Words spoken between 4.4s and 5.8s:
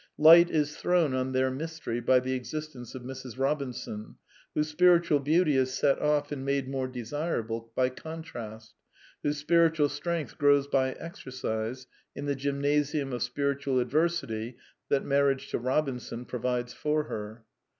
whose spir itual beauty is